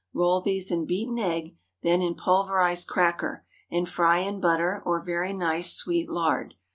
[0.15, 5.31] Roll these in beaten egg, then in pulverized cracker, and fry in butter or very
[5.31, 6.55] nice sweet lard.